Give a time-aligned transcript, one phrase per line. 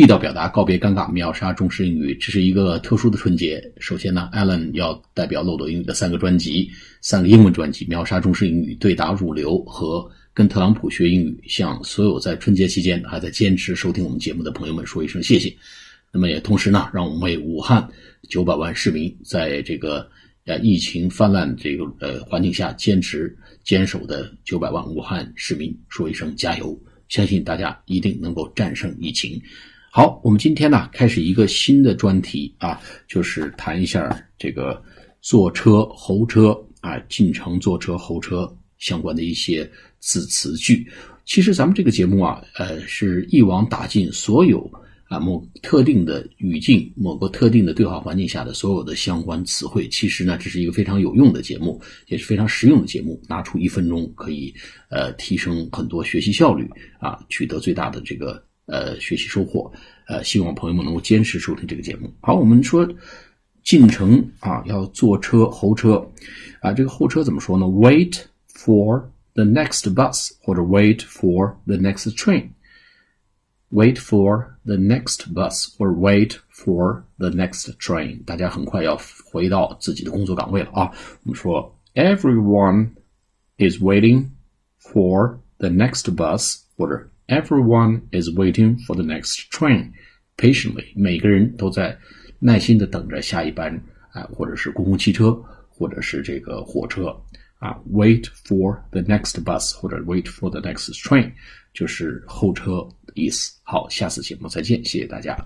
[0.00, 2.14] 地道表达，告别尴尬，秒杀中式英语。
[2.14, 3.62] 这是一个特殊的春节。
[3.80, 6.70] 首先呢，Alan 要代表漏斗英语的三个专辑，
[7.02, 15.54] 三个英文专辑，秒杀中式英语，对答如流和跟特朗普学英语，向所有在春节期间还在坚持收听我们节目的朋友们说一声谢谢。
[16.10, 17.86] 那么也同时呢，让我们为武汉
[18.30, 20.08] 九百万市民在这个
[20.46, 26.74] 呃疫情泛滥这个呃环境下坚持坚守的九百万武汉市民说一声加油。
[27.10, 29.38] 相信大家一定能够战胜疫情。
[29.92, 34.80] 好，我们今天呢开始一个新的专题啊，就是谈一下这个
[35.20, 38.48] 坐车、候车啊，进城坐车、候车
[38.78, 40.88] 相关的一些字词句。
[41.24, 44.70] 其实咱们这个节目啊，呃，是一网打尽所有
[45.08, 49.88] 啊某特定的语境、某个特定的对话环境下的所有的相关词汇。
[49.88, 53.20] 其实呢，这是一个非常有用的节目，也是非常实用的节目。
[53.28, 54.54] 拿出一分钟可以
[54.88, 56.70] 呃提升很多学习效率
[57.00, 58.40] 啊，取得最大的这个。
[58.66, 59.70] 呃，学习收获，
[60.06, 62.12] 呃，希望朋友们能够坚持收听这个节目。
[62.20, 62.88] 好，我们说
[63.62, 66.08] 进城啊，要坐车候车
[66.60, 68.20] 啊，这个候车怎么说呢？Wait
[68.54, 72.50] for the next bus 或者 wait for the next train。
[73.72, 78.24] Wait for the next bus 或者 wait for the next train。
[78.24, 80.90] 大家很快要回到自己的工作岗位了啊。
[81.22, 82.90] 我们说，Everyone
[83.58, 84.30] is waiting
[84.80, 89.92] for the next bus 或者 Everyone is waiting for the next train
[90.36, 90.86] patiently。
[90.96, 91.96] 每个人都在
[92.40, 93.72] 耐心的等着下一班
[94.10, 97.06] 啊，或者是公共汽车，或者是这个火车
[97.60, 97.78] 啊。
[97.92, 101.30] Wait for the next bus 或者 wait for the next train
[101.72, 103.52] 就是候车的意思。
[103.62, 105.38] 好，下次节目再见，谢谢大家。